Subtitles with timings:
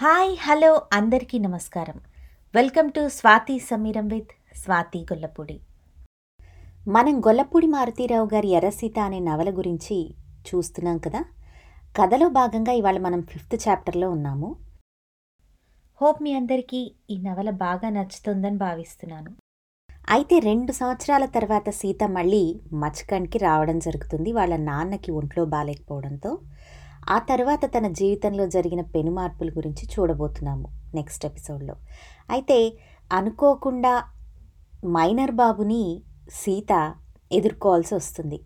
[0.00, 1.96] Hi hello అందరికీ నమస్కారం.
[2.54, 5.60] Welcome to Swathi Sameeram with Swathi Gollapudi.
[6.88, 10.14] మనం గొల్లపూడి మారుతీరావు గారి ఎర్రసీత అనే నవల గురించి
[10.48, 11.22] చూస్తున్నాం కదా?
[11.96, 14.56] కథలో భాగంగా ఇవాళ మనం ఫిఫ్త్ చాప్టర్లో ఉన్నాము.
[16.00, 19.36] హోప్ మీ అందరికీ ఈ నవల బాగా నచ్చుతుందని భావిస్తున్నాను.
[20.10, 24.32] అయితే రెండు సంవత్సరాల తర్వాత సీత మళ్ళీ మచ్కండ్కి రావడం జరుగుతుంది.
[24.32, 26.38] వాళ్ళ నాన్నకి ఒంట్లో బాగాలేకపోవడంతో
[27.08, 31.74] ఆ తర్వాత తన జీవితంలో జరిగిన పెను మార్పుల గురించి చూడబోతున్నాము నెక్స్ట్ ఎపిసోడ్లో.
[32.30, 32.78] అయితే
[33.12, 34.04] అనుకోకుండా
[34.86, 36.94] మైనర్ బాబుని సీత
[37.32, 38.40] ఎదుర్కోవాల్సి వస్తుంది.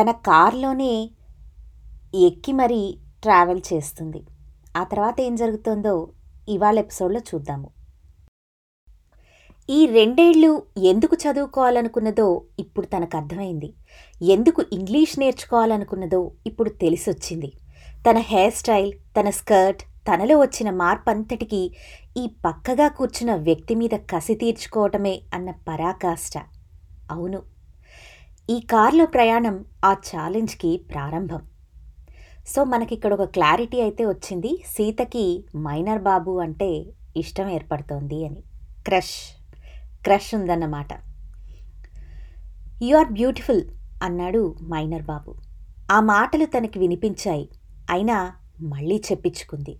[0.00, 1.10] తన కార్లోనే
[2.14, 4.22] ఎక్కి మరీ ట్రావెల్ చేస్తుంది.
[4.76, 6.08] ఆ తర్వాత ఏం జరుగుతుందో
[6.48, 7.75] ఇవాళ ఎపిసోడ్లో చూద్దాము.
[9.70, 13.74] ఈ రెండేళ్ళు ఎందుకు చదువుకోవాలనుకున్నదో ఇప్పుడు తనకు అర్థమైంది
[14.22, 17.52] ఎందుకు ఇంగ్లీష్ నేర్చుకోవాలనుకున్నదో ఇప్పుడు తెలిసొచ్చింది.
[18.10, 21.70] తన హెయిర్ స్టైల్ తన స్కర్ట్ తనలో వచ్చిన మార్పంతటికీ
[22.16, 26.38] ఈ పక్కగా కూర్చున్న వ్యక్తి మీద కసి తీర్చుకోవటమే అన్న పరాకాష్ట.
[27.10, 27.42] అవును.
[28.50, 31.42] ఈ కార్లో ప్రయాణం ఆ ఛాలెంజ్కి ప్రారంభం.
[32.46, 34.64] సో మనకిక్కడ ఒక క్లారిటీ అయితే వచ్చింది.
[34.66, 36.86] సీతకి మైనర్ బాబు అంటే
[37.16, 38.42] ఇష్టం ఏర్పడుతోంది అని.
[38.84, 39.35] క్రష్.
[40.06, 40.88] క్రష్ ఉందన్నమాట.
[42.82, 43.62] యు ఆర్ బ్యూటిఫుల్
[44.02, 45.34] అన్నాడు మైనర్ బాబు.
[45.90, 47.48] ఆ మాటలు తనకి వినిపించాయి.
[47.90, 49.78] అయినా మళ్ళీ చెప్పించుకుంది.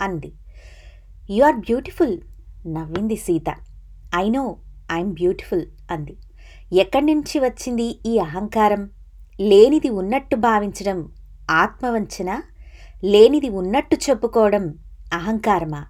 [0.00, 0.32] అంది.
[1.30, 2.18] యు ఆర్ బ్యూటిఫుల్
[2.66, 3.54] నవ్వింది Sita.
[4.16, 4.56] I know
[4.92, 6.16] I'm beautiful అంది.
[6.72, 8.90] ఎక్కడి నుంచి వచ్చింది ఈ అహంకారం?
[9.40, 11.12] లేనిది ఉన్నట్టు భావించడం
[11.50, 12.42] ఆత్మవంచన?
[13.04, 14.78] లేనిది ఉన్నట్టు చెప్పుకోవడం
[15.12, 15.86] అహంకారమా?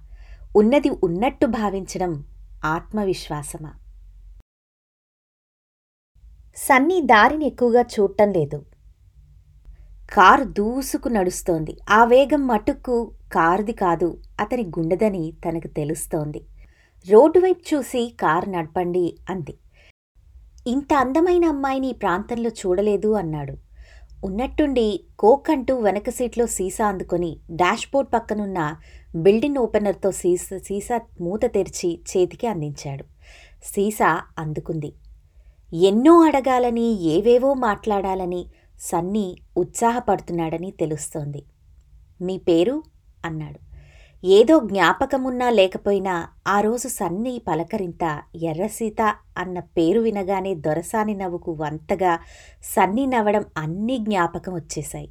[0.57, 2.25] ఉన్నది ఉన్నట్టు భావించడం
[2.65, 3.73] ఆత్మవిశ్వాసమా?
[6.57, 8.65] సన్నీ దారిని ఎక్కువగా చూడటం లేదు.
[10.13, 11.77] కారు దూసుకు నడుస్తోంది.
[11.91, 16.41] ఆ వేగం మటుక్కు కారుది కాదు అతని గుండెదని తనకు తెలుస్తోంది.
[17.09, 19.59] రోడ్డు వైపు చూసి కారు నడపండి అంది.
[20.67, 23.57] ఇంత అందమైన అమ్మాయిని ఈ ప్రాంతంలో చూడలేదు అన్నాడు.
[24.25, 28.77] ఉన్నట్టుండి కోక్ అంటూ వెనక సీట్లో సీసా అందుకొని డాష్బోర్డ్ పక్కనున్న
[29.15, 33.05] బిల్డింగ్ ఓపెనర్తో సీసా సీసా మూత తెరిచి చేతికి అందించాడు.
[33.65, 34.93] సీసా అందుకుంది.
[35.73, 38.47] ఎన్నో అడగాలని ఏవేవో మాట్లాడాలని
[38.81, 41.43] సన్నీ ఉత్సాహపడుతున్నాడని తెలుస్తోంది.
[42.23, 42.83] మీ పేరు?
[43.25, 43.65] అన్నాడు.
[44.27, 52.19] ఏదో జ్ఞాపకమున్నా లేకపోయినా ఆ రోజు సన్నీ పలకరింత ఎర్రసీత అన్న పేరు వినగానే దొరసాని నవ్వుకు వంతగా
[52.63, 55.09] సన్నీ నవ్వడం అన్నీ జ్ఞాపకం వచ్చేశాయి.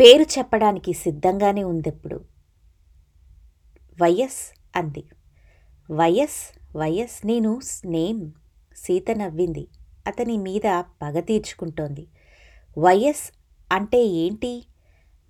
[0.00, 2.29] పేరు చెప్పడానికి సిద్ధంగానే ఉందెప్పుడు.
[4.02, 5.04] వైఎస్ అంది.
[5.90, 8.30] వైఎస్ వైఎస్ నేను నేమ్
[8.76, 9.68] సీత నవ్వింది.
[10.06, 12.06] అతని మీద పగ తీర్చుకుంటోంది.
[12.78, 13.32] వైఎస్
[13.72, 14.66] అంటే ఏంటి?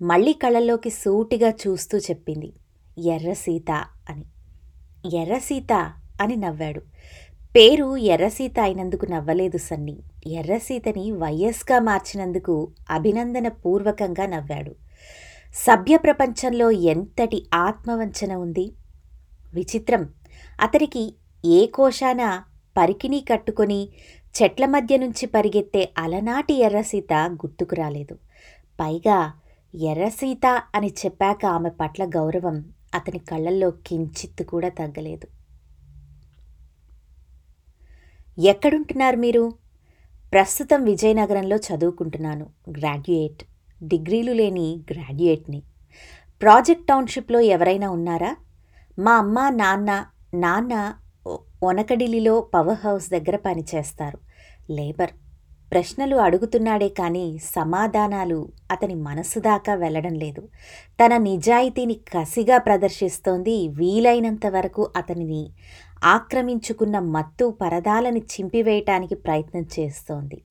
[0.03, 2.53] మళ్ళీ కళ్ళల్లోకి సూటిగా చూస్తూ చెప్పింది.
[2.99, 3.71] ఎర్ర సీత
[4.11, 4.25] అని.
[5.17, 5.93] ఎర్ర సీత
[6.23, 6.81] అని నవ్వాడు.
[7.57, 9.99] పేరు ఎర్రసీత అయినందుకు నవ్వలేదు సన్ని.
[10.27, 14.75] ఎర్రసీతని వైఎస్గా మార్చినందుకు అభినందన పూర్వకంగా నవ్వాడు.
[15.55, 18.73] సభ్య ప్రపంచంలో ఎంతటి ఆత్మవంచన ఉంది?
[19.55, 20.15] విచిత్రం.
[20.61, 22.43] అతనికి ఏ కోశాన
[22.77, 23.89] పరికిణీ కట్టుకొని
[24.43, 28.15] చెట్ల మధ్య నుంచి పరిగెత్తే అలనాటి ఎర్రసీత గుర్తుకు రాలేదు.
[28.81, 29.33] పైగా
[29.75, 35.27] ఎర్రసీత అని చెప్పాక ఆమె పట్ల గౌరవం అతని కళ్ళల్లో కించిత్తు కూడా తగ్గలేదు.
[38.41, 39.53] ఎక్కడుంటున్నారు మీరు?
[40.33, 42.47] ప్రస్తుతం విజయనగరంలో చదువుకుంటున్నాను.
[42.71, 43.43] గ్రాడ్యుయేట్.
[43.83, 45.63] డిగ్రీలు లేని గ్రాడ్యుయేట్ని.
[46.43, 48.37] ప్రాజెక్ట్ టౌన్షిప్లో ఎవరైనా ఉన్నారా?
[48.99, 50.95] మా అమ్మ నాన్న నాన్న
[51.27, 54.19] ఒ- ఒనకడిలిలో పవర్ హౌస్ దగ్గర పనిచేస్తారు.
[54.73, 55.11] లేబర్.
[55.73, 60.49] ప్రశ్నలు అడుగుతున్నాడే కానీ సమాధానాలు అతని మనసు దాకా వెళ్ళడం లేదు.
[61.05, 65.51] తన నిజాయితీని కసిగా ప్రదర్శిస్తోంది వీలైనంత వరకు అతనిని
[66.05, 70.45] ఆక్రమించుకున్న మత్తు పరదాలని చింపివేయటానికి ప్రయత్నం చేస్తోంది.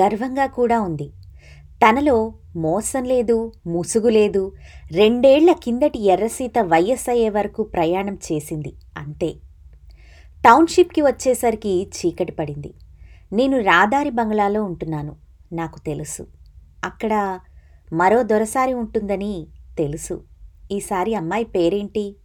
[0.00, 1.12] గర్వంగా కూడా ఉంది.
[1.84, 4.52] తనలో మోసం లేదు ముసుగు లేదు.
[4.92, 9.34] రెండేళ్ళ కిందటి ఎర్రసీత వైఎస్ అయ్యే వరకు ప్రయాణం చేసింది అంతే.
[10.44, 12.74] టౌన్షిప్కి వచ్చేసరికి చీకటి పడింది.
[13.32, 15.16] నేను రాదారి బంగ్లాలో ఉంటున్నాను
[15.52, 16.26] నాకు తెలుసు.
[16.84, 17.40] అక్కడ
[17.92, 19.46] మరో దొరసారి ఉంటుందని
[19.78, 20.24] తెలుసు.
[20.72, 22.16] ఈసారి అమ్మాయి పేరేంటి?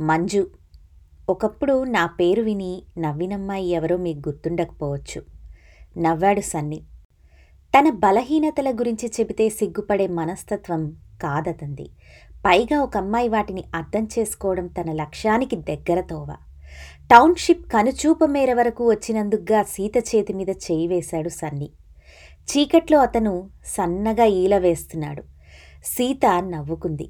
[0.00, 0.50] మంజు.
[1.28, 5.22] ఒకప్పుడు నా పేరు విని నవ్వినమ్మాయి ఎవరో మీకు గుర్తుండకపోవచ్చు.
[5.98, 6.82] నవ్వాడు సన్ని.
[7.78, 11.86] తన బలహీనతల గురించి చెబితే సిగ్గుపడే మనస్తత్వం కాదతంది.
[12.46, 16.36] పైగా ఒక అమ్మాయి వాటిని అర్థం చేసుకోవడం తన లక్ష్యానికి దగ్గర తోవ.
[17.10, 21.70] టౌన్షిప్ కనుచూపు మేర వరకు వచ్చినందుకుగా సీత చేతి మీద చేయి వేశాడు సన్ని.
[22.50, 25.22] చీకట్లో అతను సన్నగా ఈల వేస్తున్నాడు.
[25.84, 27.08] సీత నవ్వుకుంది.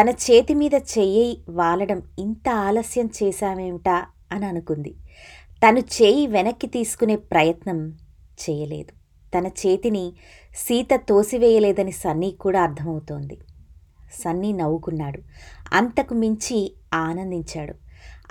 [0.00, 4.94] తన చేతి మీద చెయ్యి వాలడం ఇంత ఆలస్యం చేశామేమిటా అని అనుకుంది
[5.66, 7.92] తను చేయి వెనక్కి తీసుకునే ప్రయత్నం
[8.42, 8.99] చేయలేదు.
[9.38, 10.12] తన చేతిని
[10.56, 13.38] సీత తోసివేయలేదని సన్నీ కూడా అర్థమవుతోంది.
[14.22, 15.20] సన్నీ నవ్వుకున్నాడు.
[15.72, 17.74] అంతకు మించి ఆనందించాడు.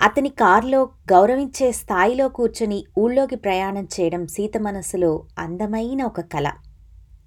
[0.02, 6.52] అతని కారులో గౌరవించే స్థాయిలో కూర్చొని ఊళ్ళోకి ప్రయాణం చేయడం సీత మనసులో అందమైన ఒక కళ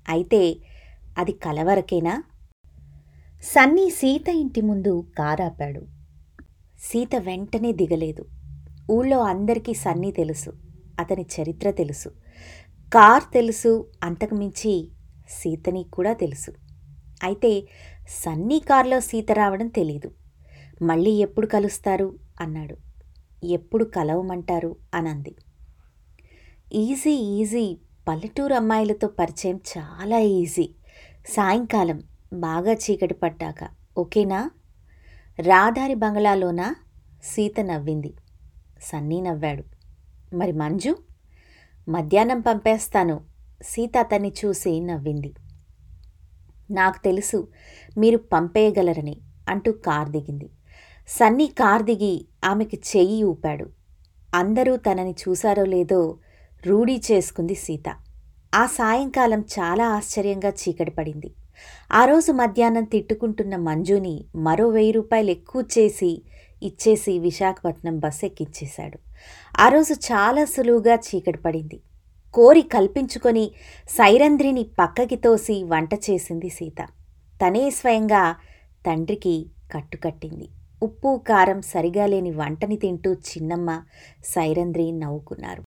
[0.10, 0.56] అయితే
[1.18, 2.24] అది కల వరకేనా?
[3.44, 5.82] సన్నీ సీత ఇంటి ముందు కారాపాడు.
[6.80, 8.26] సీత వెంటనే దిగలేదు.
[8.92, 10.54] ఊళ్ళో అందరికీ సన్నీ తెలుసు.
[11.00, 12.23] అతని చరిత్ర తెలుసు.
[12.94, 14.92] కార్ తెలుసు అంతకుమించి
[15.30, 16.52] సీతని కూడా తెలుసు.
[17.24, 17.68] అయితే
[18.08, 20.12] సన్నీ కార్లో సీత రావడం తెలీదు.
[20.82, 22.20] మళ్ళీ ఎప్పుడు కలుస్తారు?
[22.42, 22.78] అన్నాడు.
[23.46, 24.76] ఎప్పుడు కలవమంటారు?
[24.94, 25.36] అనంది.
[26.74, 27.78] Easy easy.
[28.08, 30.70] పల్లెటూరు అమ్మాయిలతో పరిచయం చాలా ఈజీ.
[31.28, 32.04] సాయంకాలం
[32.34, 33.70] బాగా చీకటి పడ్డాక.
[33.98, 34.50] ఓకేనా?
[35.40, 36.76] రాధారి బంగ్లాలోనా?
[37.24, 38.14] సీత నవ్వింది.
[38.82, 39.64] సన్నీ నవ్వాడు.
[40.36, 41.13] మరి మంజు?
[41.90, 43.22] మధ్యాహ్నం పంపేస్తాను.
[43.64, 45.34] సీత అతన్ని చూసి నవ్వింది.
[46.72, 47.48] నాకు తెలుసు
[47.98, 49.18] మీరు పంపేయగలరని
[49.50, 50.50] అంటూ కార్ దిగింది.
[51.08, 53.70] సన్నీ కార్ దిగి ఆమెకి చెయ్యి ఊపాడు.
[54.36, 56.18] అందరూ తనని చూశారో లేదో
[56.68, 57.96] రూఢీ చేసుకుంది సీత.
[58.56, 61.34] ఆ సాయంకాలం చాలా ఆశ్చర్యంగా చీకటి పడింది.
[61.92, 66.22] ఆ రోజు మధ్యాహ్నం తిట్టుకుంటున్న మంజుని మరో వెయ్యి రూపాయలు ఎక్కువ చేసి
[66.64, 69.00] ఇచ్చేసి విశాఖపట్నం బస్ ఎక్కించేశాడు
[69.60, 71.80] ఆ రోజు చాలా సులువుగా చీకటి పడింది.
[72.34, 73.52] కోరి కల్పించుకొని
[73.90, 76.80] సైరంధ్రిని పక్కకి తోసి వంట చేసింది సీత.
[77.42, 78.36] తనే స్వయంగా
[78.86, 79.36] తండ్రికి
[79.74, 80.48] కట్టుకట్టింది
[80.84, 83.84] ఉప్పు కారం సరిగా లేని వంటని తింటూ చిన్నమ్మ
[84.26, 85.64] సైరంధ్రి నవ్వుకున్నారు.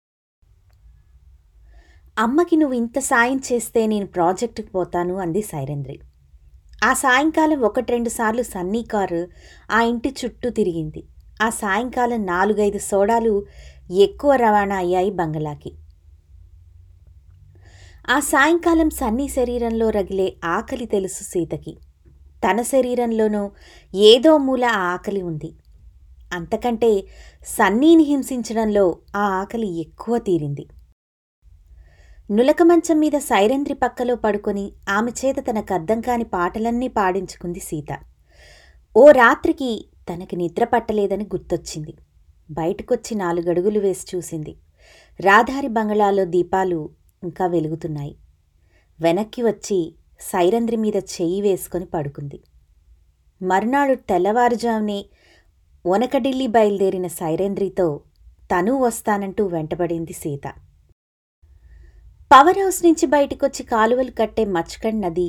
[2.19, 5.99] అమ్మకి నువ్వు ఇంత సాయం చేస్తే నేను ప్రాజెక్టుకు పోతాను అంది సైరంధ్రి.
[6.85, 9.27] ఆ సాయంకాలం ఒకటి రెండు సార్లు సన్నీ కారు
[9.71, 11.03] ఆ ఇంటి చుట్టూ తిరిగింది.
[11.41, 13.45] ఆ సాయంకాలం నాలుగైదు సోడాలు
[13.91, 15.71] ఎక్కువ రవాణా అయ్యాయి బంగళాకి
[18.09, 21.73] ఆ సాయంకాలం సన్నీ శరీరంలో రగిలే ఆకలి తెలుసు సీతకి.
[22.45, 23.51] తన శరీరంలోనూ
[23.93, 25.49] ఏదో మూల ఆ ఆకలి ఉంది.
[26.33, 26.91] అంతకంటే
[27.47, 28.85] సన్నీని హింసించడంలో
[29.15, 30.65] ఆ ఆకలి ఎక్కువ తీరింది.
[32.31, 37.91] నులక మంచం మీద సైరంద్రి పక్కలో పడుకొని ఆమె చేత తనకు అర్థం కాని పాటలన్నీ పాడించుకుంది సీత.
[38.95, 39.71] ఓ రాత్రికి
[40.13, 41.93] తనకి నిద్ర పట్టలేదని గుర్తొచ్చింది.
[42.51, 44.55] బయటకొచ్చి నాలుగడుగులు వేసి చూసింది.
[45.19, 46.89] రాధారి బంగళాలో దీపాలు
[47.23, 48.15] ఇంకా వెలుగుతున్నాయి.
[49.01, 52.39] వెనక్కి వచ్చి సైరంద్రి మీద చెయ్యి వేసుకొని పడుకుంది.
[53.41, 55.05] మర్నాడు తెల్లవారుజామునే
[55.85, 58.01] ఒనకడిల్లి బయలుదేరిన సైరేంద్రితో
[58.51, 60.47] తనూ వస్తానంటూ వెంటబడింది సీత.
[62.31, 65.25] పవర్ హౌస్ నుంచి బయటికొచ్చి కాలువలు కట్టే మచ్కండ్ నది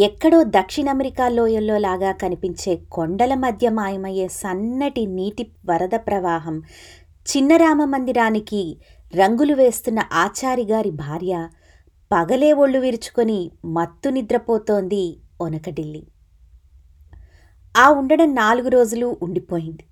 [0.00, 6.56] ఎక్కడో దక్షిణ అమెరికా లోయల్లో లాగా కనిపించే కొండల మధ్య మాయమయ్యే సన్నటి నీటి వరద ప్రవాహం
[7.26, 8.60] చిన్నరామ మందిరానికి
[9.12, 11.48] రంగులు వేస్తున్న ఆచారిగారి భార్య
[12.10, 15.04] పగలే ఒళ్ళు విరుచుకొని మత్తు నిద్రపోతోంది
[15.40, 16.02] ఒనకడిల్లి
[17.74, 19.84] ఆ ఉండడం నాలుగు రోజులు ఉండిపోయింది.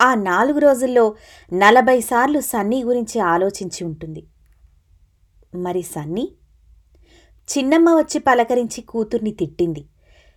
[0.00, 1.06] ఆ నాలుగు రోజుల్లో
[1.52, 4.22] నలభై సార్లు సన్నీ గురించి ఆలోచించి ఉంటుంది.
[5.54, 6.32] మరి సన్నీ?
[7.48, 9.84] చిన్నమ్మ వచ్చి పలకరించి కూతుర్ని తిట్టింది.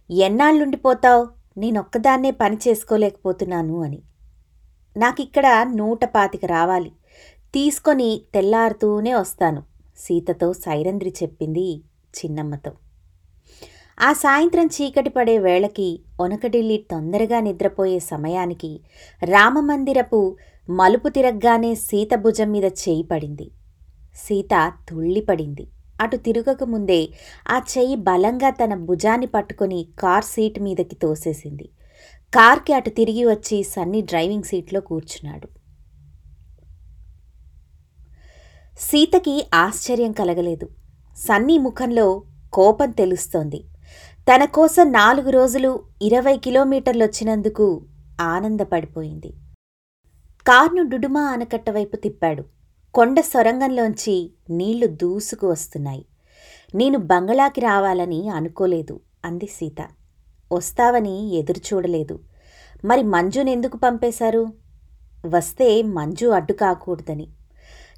[0.09, 1.27] ఎన్నాళ్ళుండిపోతావు?
[1.57, 4.01] నేనొక్కదాన్నే పని చేసుకోలేకపోతున్నాను అని.
[4.97, 6.91] నాకిక్కడ నూట పాతిక రావాలి.
[7.53, 9.63] తీసుకొని తెల్లారుతూనే వస్తాను
[9.97, 12.71] సీతతో సైరంధ్రి చెప్పింది చిన్నమ్మతో.
[13.99, 18.79] ఆ సాయంత్రం చీకటి పడే వేళకి ఒనకడిల్లి తొందరగా నిద్రపోయే సమయానికి
[19.23, 20.37] రామమందిరపు
[20.69, 23.51] మలుపు తిరగ్గానే సీత భుజం మీద చేయి పడింది.
[24.15, 25.67] సీత తుళ్ళిపడింది.
[26.01, 27.07] అటు తిరగక ముందే
[27.49, 31.69] ఆ చెయ్యి బలంగా తన భుజాన్ని పట్టుకొని కార్ సీట్ మీదకి తోసేసింది.
[32.35, 35.47] కార్కి అటు తిరిగి వచ్చి సన్నీ డ్రైవింగ్ సీట్లో కూర్చున్నాడు.
[38.79, 40.69] సీతకి ఆశ్చర్యం కలగలేదు.
[41.17, 43.63] సన్నీ ముఖంలో కోపం తెలుస్తోంది.
[44.19, 47.85] తన కోసం నాలుగు రోజులు ఇరవై కిలోమీటర్లు వచ్చినందుకు
[48.21, 49.33] ఆనందపడిపోయింది.
[50.47, 52.43] కార్ను డుడుమా ఆనకట్ట వైపు తిప్పాడు.
[52.93, 56.05] కొండ సొరంగంలోంచి నీళ్ళు దూసుకు వస్తున్నాయి.
[56.75, 59.87] నేను బంగళాకి రావాలని అనుకోలేదు అంది సీత.
[60.51, 62.19] వస్తావని ఎదురుచూడలేదు
[62.85, 64.47] మరి మంజునెందుకు పంపేశారు?
[65.25, 67.27] వస్తే మంజు అడ్డు కాకూడదని.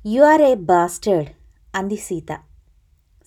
[0.06, 1.30] యు ఆర్ ఏ బాస్టర్డ్
[1.76, 2.38] అంది సీత.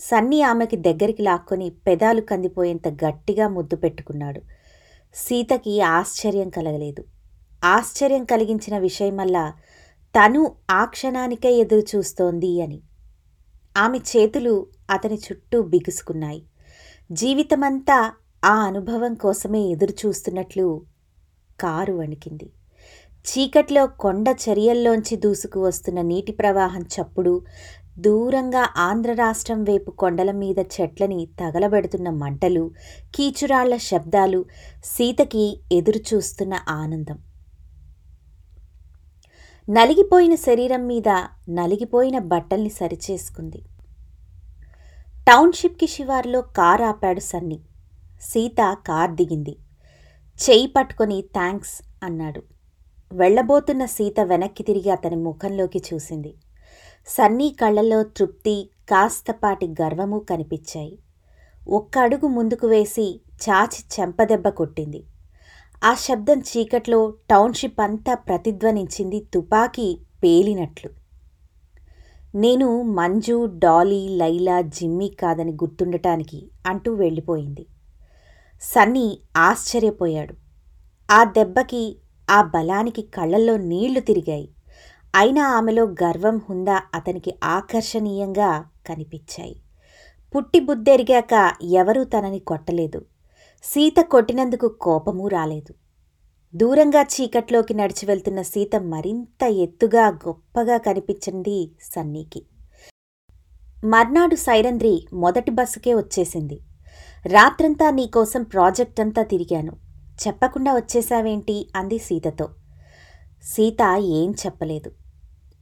[0.01, 4.41] సన్నీ ఆమెకి దగ్గరికి లాక్కొని పెదాలు కందిపోయేంత గట్టిగా ముద్దు పెట్టుకున్నాడు.
[5.15, 7.05] సీతకి ఆశ్చర్యం కలగలేదు.
[7.65, 9.53] ఆశ్చర్యం కలిగించిన విషయమల్లా
[10.15, 12.81] తను ఆ క్షణానికే ఎదురు చూస్తోంది అని.
[13.77, 16.43] ఆమె చేతులు అతని చుట్టూ బిగుసుకున్నాయి.
[17.13, 18.13] జీవితమంతా
[18.45, 20.83] ఆ అనుభవం కోసమే ఎదురు చూస్తున్నట్లు
[21.61, 22.51] కారు వణికింది.
[23.27, 27.43] చీకట్లో కొండ చర్యల్లోంచి దూసుకు వస్తున్న నీటి ప్రవాహం చప్పుడు
[27.99, 32.71] దూరంగా ఆంధ్ర రాష్ట్రం వైపు కొండల మీద చెట్లని తగలబెడుతున్న మంటలు
[33.15, 34.45] కీచురాళ్ళ శబ్దాలు
[34.85, 37.19] సీతకి ఎదురుచూస్తున్న ఆనందం.
[39.71, 41.09] నలిగిపోయిన శరీరం మీద
[41.49, 43.63] నలిగిపోయిన బట్టల్ని సరిచేసుకుంది.
[45.29, 47.61] టౌన్షిప్కి శివార్లో కార్ ఆపాడు సన్నీ.
[48.21, 49.57] సీత కార్ దిగింది.
[50.51, 52.43] చేయి పట్టుకొని థ్యాంక్స్ అన్నాడు.
[53.13, 56.35] వెళ్ళబోతున్న సీత వెనక్కి తిరిగి అతని ముఖంలోకి చూసింది.
[57.09, 60.99] సన్నీ కళ్ళల్లో తృప్తి కాస్తపాటి గర్వము కనిపించాయి.
[61.69, 65.05] ఒక్క అడుగు ముందుకు వేసి చాచి చెంపదెబ్బ కొట్టింది.
[65.85, 70.91] ఆ శబ్దం చీకట్లో టౌన్షిప్ అంతా ప్రతిధ్వనించింది తుపాకీ పేలినట్లు.
[72.35, 77.67] నేను మంజు డాలీ లైలా జిమ్మీ కాదని గుర్తుండటానికి అంటూ వెళ్ళిపోయింది.
[78.61, 80.35] సన్నీ ఆశ్చర్యపోయాడు.
[81.11, 81.97] ఆ దెబ్బకి
[82.31, 84.49] ఆ బలానికి కళ్ళల్లో నీళ్ళు తిరిగాయి.
[85.15, 89.57] అయినా ఆమెలో గర్వం హుందా అతనికి ఆకర్షణీయంగా కనిపించాయి.
[90.37, 93.05] పుట్టి బుద్ధెరిగాక ఎవరూ తనని కొట్టలేదు.
[93.63, 95.75] సీత కొట్టినందుకు కోపమూ రాలేదు.
[96.55, 102.47] దూరంగా చీకట్లోకి నడిచి వెళ్తున్న సీత మరింత ఎత్తుగా గొప్పగా కనిపించింది సన్నీకి.
[103.85, 106.61] మర్నాడు సైరంద్రి మొదటి బస్సుకే వచ్చేసింది.
[107.27, 109.73] రాత్రంతా నీకోసం ప్రాజెక్ట్ అంతా తిరిగాను.
[110.27, 111.71] చెప్పకుండా వచ్చేశావేంటి?
[111.77, 112.49] అంది సీతతో.
[113.43, 114.91] సీత ఏం చెప్పలేదు.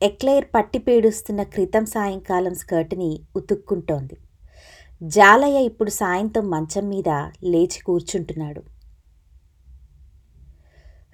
[0.03, 4.17] ఎక్లైర్ పట్టి పీడుస్తున్న క్రితం సాయంకాలం స్కర్ట్ని ఉతుక్కుంటోంది.
[5.03, 7.09] జాలయ్య ఇప్పుడు సాయంత్రం మంచం మీద
[7.45, 8.63] లేచి కూర్చుంటున్నాడు.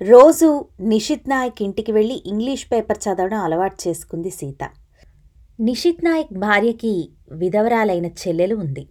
[0.02, 4.70] రోజు నిషిత్ నాయక్ ఇంటికి వెళ్ళి ఇంగ్లీష్ పేపర్ చదవడం అలవాటు చేసుకుంది సీత.
[5.60, 8.88] నిషిత్ నాయక్ భార్యకి విధవరాలైన చెల్లెలు ఉంది.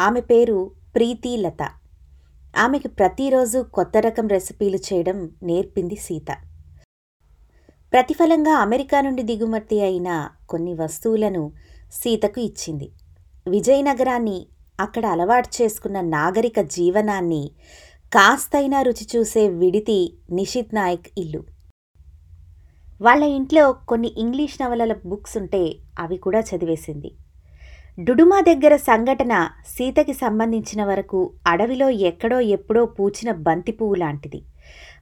[0.00, 1.70] ఆమె పేరు ప్రీతి లత.
[2.56, 6.36] ఆమెకి ప్రతిరోజు కొత్త రకం రెసిపీలు చేయడం నేర్పింది సీత.
[7.92, 11.52] ప్రతిఫలంగా అమెరికా నుండి దిగుమతి అయిన కొన్ని వస్తువులను
[11.92, 12.92] సీతకు ఇచ్చింది.
[13.46, 14.46] విజయనగరాన్ని
[14.80, 17.50] అక్కడ అలవాటు చేసుకున్న నాగరిక జీవనాన్ని
[18.12, 21.44] కాస్తైనా రుచి చూసే విడితి నిషిత్ నాయక్ ఇల్లు.
[23.02, 27.10] వాళ్ళ ఇంట్లో కొన్ని ఇంగ్లీష్ నవలల బుక్స్ ఉంటే అవి కూడా చదివేసింది.
[27.98, 34.40] డుడుమా దగ్గర సంఘటన సీతకి సంబంధించిన వరకు అడవిలో ఎక్కడో ఎప్పుడో పూచిన బంతి పువ్వు లాంటిది.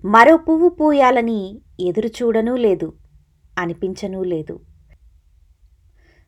[0.05, 2.93] మరో పువ్వు పూయాలని ఎదురుచూడనూ లేదు
[3.59, 4.72] అనిపించనూ లేదు.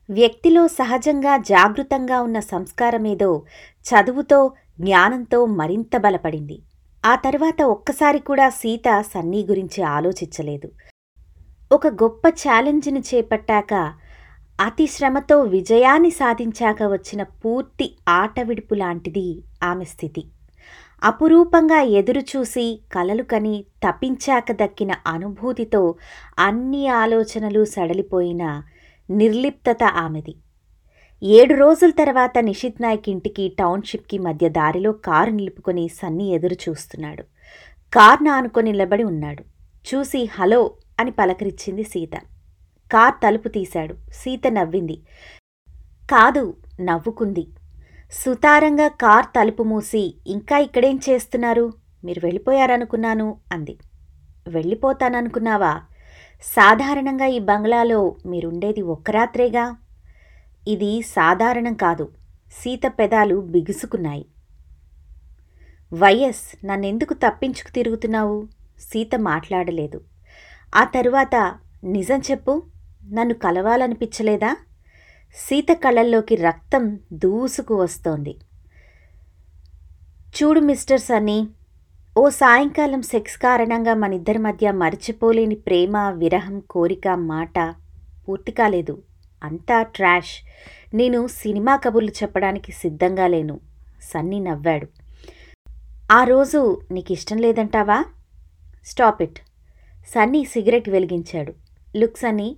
[0.09, 3.43] వ్యక్తిలో సహజంగా జాగృతంగా ఉన్న సంస్కారమేదో
[3.85, 6.61] చదువుతో జ్ఞానంతో మరింత బలపడింది.
[7.05, 10.71] ఆ తర్వాత ఒక్కసారి కూడా సీత సన్నీ గురించి ఆలోచించలేదు.
[11.71, 13.73] ఒక గొప్ప ఛాలెంజ్ని చేపట్టాక
[14.59, 20.23] అతి శ్రమతో విజయాన్ని సాధించాక వచ్చిన పూర్తి ఆటవిడుపు లాంటిది ఆమె స్థితి.
[21.03, 25.95] అపురూపంగా ఎదురుచూసి కలలు కని తప్పించాక దక్కిన అనుభూతితో
[26.39, 28.61] అన్ని ఆలోచనలు సడలిపోయిన
[29.09, 30.35] నిర్లిప్తత ఆమెది.
[31.23, 37.23] ఏడు రోజుల తర్వాత నిషిత్ నాయక్ ఇంటికి టౌన్షిప్కి మధ్య దారిలో కారు నిలుపుకొని సన్నీ ఎదురు చూస్తున్నాడు.
[37.93, 39.43] కార్ను ఆనుకొని నిలబడి ఉన్నాడు.
[39.93, 42.15] చూసి హలో అని పలకరించింది సీత.
[42.91, 43.95] కార్ తలుపు తీశాడు.
[44.13, 45.01] సీత నవ్వింది.
[46.11, 47.47] కాదు నవ్వుకుంది.
[48.11, 51.73] సుతారంగా కార్ తలుపు మూసి ఇంకా ఇక్కడేం చేస్తున్నారు?
[52.03, 53.77] మీరు వెళ్ళిపోయారనుకున్నాను అంది.
[54.47, 55.81] వెళ్ళిపోతాననుకున్నావా?
[56.43, 59.75] సాధారణంగా ఈ బంగ్లాలో మీరుండేది ఒక్క రాత్రేగా?
[60.67, 62.11] ఇది సాధారణం కాదు.
[62.51, 64.25] సీత పెదాలు బిగుసుకున్నాయి.
[65.93, 68.47] వైఎస్ నన్నెందుకు తప్పించుకు తిరుగుతున్నావు?
[68.79, 70.01] సీత మాట్లాడలేదు.
[70.75, 72.63] ఆ తరువాత నిజం చెప్పు
[73.13, 74.57] నన్ను కలవాలనిపించలేదా?
[75.35, 78.35] సీత కళ్ళల్లోకి రక్తం దూసుకు వస్తోంది.
[80.37, 81.47] చూడు మిస్టర్ సన్నీ
[82.17, 87.75] ఓ సాయంకాలం సెక్స్ కారణంగా మనిద్దరి మధ్య మరచిపోలేని ప్రేమ విరహం కోరిక మాట
[88.27, 89.01] పూర్తి కాలేదు.
[89.43, 90.33] అంతా ట్రాష్.
[90.93, 93.59] నేను సినిమా కబుర్లు చెప్పడానికి సిద్ధంగా లేను.
[94.01, 94.87] సన్నీ నవ్వాడు.
[96.11, 98.05] ఆ రోజు నీకు ఇష్టం లేదంటావా?
[98.85, 99.39] Stop it.
[100.07, 101.53] సన్నీ సిగరెట్ వెలిగించాడు.
[101.95, 102.57] లుక్ సన్నీ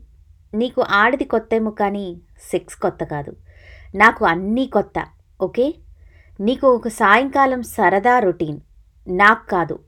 [0.53, 2.21] నీకు ఆడది కొత్తేమో కానీ
[2.51, 3.35] సెక్స్ కొత్త కాదు.
[3.95, 5.05] నాకు అన్నీ కొత్త
[5.41, 5.75] ఓకే?
[6.39, 8.59] నీకు ఒక సాయంకాలం సరదా రొటీన్.
[9.07, 9.79] నాకు కాదు.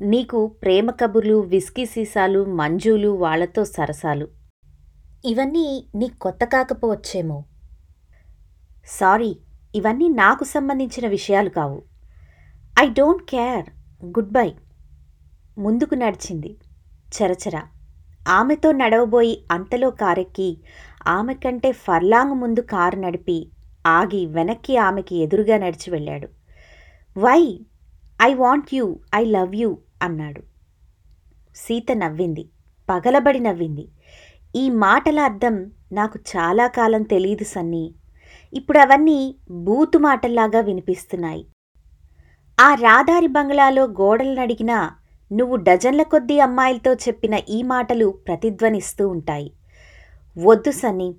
[0.00, 4.28] నీకు ప్రేమ కబుర్లు విస్కీ సీసాలు మంజులు వాళ్ళతో సరసాలు.
[5.24, 7.44] ఇవన్నీ నీ కొత్త కాకపోవచ్చేమో.
[8.86, 9.36] సారీ
[9.74, 11.82] ఇవన్నీ నాకు సంబంధించిన విషయాలు కావు.
[12.80, 13.70] I don't care.
[14.04, 14.52] Good bye.
[15.58, 16.56] ముందుకు నడిచింది.
[17.08, 17.60] చరచర.
[18.28, 20.58] ఆమెతో నడవబోయి అంతలో కారెక్కి
[21.06, 23.50] ఆమె కంటే ఫర్లాంగ్ ముందు కారు నడిపి
[23.86, 26.28] ఆగి వెనక్కి ఆమెకి ఎదురుగా నడిచి వెళ్ళాడు.
[27.18, 27.60] Why?
[28.24, 30.42] I want you I love you అన్నాడు.
[31.56, 32.44] సీత నవ్వింది
[32.88, 33.88] పగలబడి నవ్వింది.
[34.56, 37.94] ఈ మాటల అర్థం నాకు చాలా కాలం తెలియదు సన్నీ.
[38.52, 41.46] ఇప్పుడు అవన్నీ బూతు మాటల్లాగా వినిపిస్తున్నాయి.
[42.58, 44.90] ఆ రాదారి బంగ్లాలో గోడలు నడిగినా
[45.32, 49.52] నువ్వు డజన్ల కొద్దీ అమ్మాయిలతో చెప్పిన ఈ మాటలు ప్రతిధ్వనిస్తూ ఉంటాయి.
[50.38, 51.14] వద్దు సన్నీ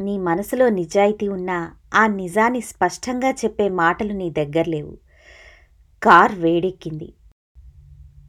[0.00, 5.03] నీ మనసులో నిజాయితీ ఉన్నా ఆ నిజాన్ని స్పష్టంగా చెప్పే మాటలు నీ దగ్గర లేవు.
[6.04, 7.12] కార్ వేడెక్కింది.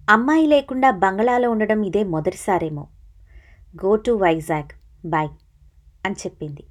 [0.10, 2.88] అమ్మాయి లేకుండా బంగ్లాలో ఉండడం ఇదే మొదటిసారేమో.
[3.86, 4.70] గో టు వైజాగ్
[5.08, 5.30] బాయ్
[6.06, 6.64] అని చెప్పింది.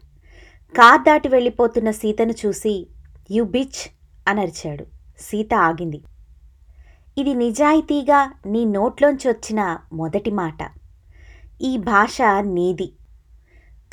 [0.76, 2.87] కార్ దాటి వెళ్ళిపోతున్న సీతను చూసి
[3.30, 3.90] యు బిచ్
[4.28, 4.87] అని అరిచాడు.
[5.18, 6.02] సీత ఆగింది.
[7.18, 10.70] ఇది నిజాయితీగా నీ నోట్లోంచి వచ్చిన మొదటి మాట.
[11.62, 12.92] ఈ భాష నీది.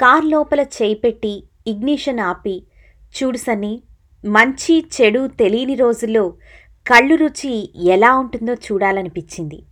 [0.02, 2.64] కార్ లోపల చేయి పెట్టి ఇగ్నిషన్ ఆపి
[3.18, 3.82] చూడు సన్ని
[4.26, 6.34] మంచి చెడు తెలియని రోజుల్లో
[6.88, 9.64] కళ్ళు రుచి ఎలా ఉంటుందో చూడాలనిపించింది.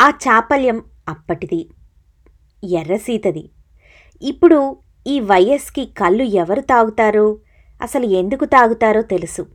[0.00, 1.70] ఆ చాపల్యం అప్పటిది
[2.64, 3.50] ఎర్రసీతది
[4.22, 7.38] ఇప్పుడు ఈ వయస్కి కళ్ళు ఎవరు తాగుతారో?
[7.82, 9.46] అసలు ఎందుకు తాగుతారో తెలుసు.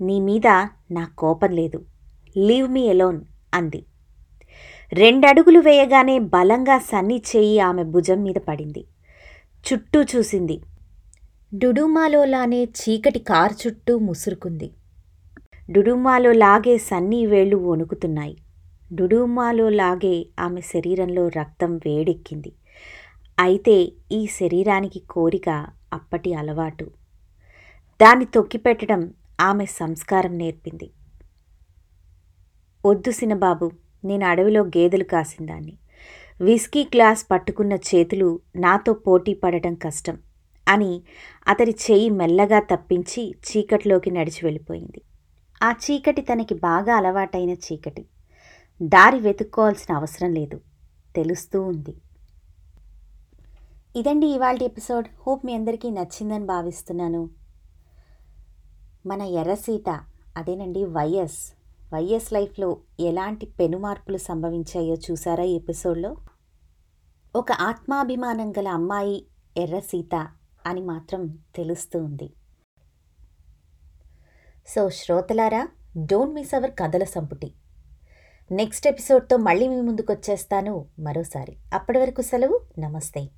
[0.00, 0.46] నీ మీద
[0.90, 1.84] నా కోపం లేదు.
[2.36, 3.20] లీవ్ మీ ఎలోన్
[3.54, 3.84] అంది.
[4.92, 8.84] రెండడుగులు వేయగానే బలంగా సన్ని చేయి ఆమె భుజం మీద పడింది.
[9.72, 10.60] చుట్టూ చూసింది.
[11.54, 14.70] డుడుమాలోలానే చీకటి కారు చుట్టూ ముసురుకుంది.
[15.70, 18.36] డుడుమాలో లాగే సన్నీ వేళ్ళు వణుకుతున్నాయి.
[18.94, 22.52] డుడుమాలో లాగే ఆమె శరీరంలో రక్తం వేడెక్కింది.
[23.38, 26.90] అయితే ఈ శరీరానికి కోరిక అప్పటి అలవాటు.
[28.02, 30.90] దాన్ని తొక్కిపెట్టడం ఆమె సంస్కారం నేర్పింది.
[32.86, 33.70] వద్దు సినబాబు
[34.04, 35.78] నేను అడవిలో గేదెలు కాసిందాన్ని.
[36.40, 40.18] విస్కీ గ్లాస్ పట్టుకున్న చేతులు నాతో పోటీ పడటం కష్టం
[40.68, 41.02] అని
[41.48, 45.00] అతడి చేయి మెల్లగా తప్పించి చీకట్లోకి నడిచి వెళ్ళిపోయింది.
[45.62, 48.06] ఆ చీకటి తనకి బాగా అలవాటైన చీకటి.
[48.82, 50.60] దారి వెతుక్కోవాల్సిన అవసరం లేదు.
[51.16, 51.94] తెలుస్తూ ఉంది.
[53.96, 55.06] ఇదండి ఇవాళ ఎపిసోడ్.
[55.26, 57.30] హోప్ మీ అందరికీ నచ్చిందని భావిస్తున్నాను.
[59.06, 60.00] మన ఎర్రసీత
[60.36, 61.52] అదేనండి వైఎస్.
[61.94, 66.16] వైఎస్ లైఫ్లో ఎలాంటి పెను మార్పులు సంభవించాయో చూసారా ఈ ఎపిసోడ్లో?
[67.36, 70.28] ఒక ఆత్మాభిమానం గల అమ్మాయి ఎర్రసీత
[70.66, 72.32] అని మాత్రం తెలుస్తూ ఉంది.
[74.68, 77.52] సో శ్రోతలారా డోంట్ మిస్ అవర్ కథల సంపుటి.
[78.52, 82.60] నెక్స్ట్ ఎపిసోడ్తో మళ్ళీ మీ ముందుకు వచ్చేస్తాను మరోసారి అప్పటి వరకు సెలవు.
[82.78, 83.28] నమస్తే.